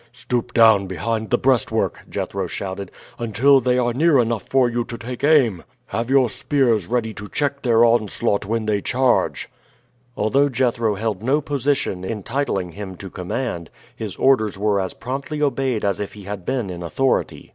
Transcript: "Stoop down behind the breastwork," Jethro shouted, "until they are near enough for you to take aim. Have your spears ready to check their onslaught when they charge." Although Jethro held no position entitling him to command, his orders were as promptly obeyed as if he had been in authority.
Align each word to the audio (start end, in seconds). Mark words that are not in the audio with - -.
"Stoop 0.13 0.51
down 0.51 0.87
behind 0.87 1.29
the 1.29 1.37
breastwork," 1.37 1.99
Jethro 2.09 2.47
shouted, 2.47 2.89
"until 3.19 3.61
they 3.61 3.77
are 3.77 3.93
near 3.93 4.17
enough 4.17 4.41
for 4.47 4.67
you 4.67 4.83
to 4.85 4.97
take 4.97 5.23
aim. 5.23 5.63
Have 5.85 6.09
your 6.09 6.27
spears 6.27 6.87
ready 6.87 7.13
to 7.13 7.29
check 7.29 7.61
their 7.61 7.85
onslaught 7.85 8.43
when 8.43 8.65
they 8.65 8.81
charge." 8.81 9.47
Although 10.17 10.49
Jethro 10.49 10.95
held 10.95 11.21
no 11.21 11.39
position 11.39 12.03
entitling 12.03 12.71
him 12.71 12.95
to 12.95 13.11
command, 13.11 13.69
his 13.95 14.15
orders 14.17 14.57
were 14.57 14.79
as 14.81 14.95
promptly 14.95 15.39
obeyed 15.39 15.85
as 15.85 15.99
if 15.99 16.13
he 16.13 16.23
had 16.23 16.47
been 16.47 16.71
in 16.71 16.81
authority. 16.81 17.49